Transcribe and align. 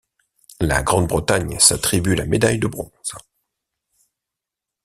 La 0.59 0.81
Grande-Bretagne 0.81 1.59
s'attribue 1.59 2.15
la 2.15 2.25
médaille 2.25 2.57
de 2.57 2.65
bronze. 2.65 3.13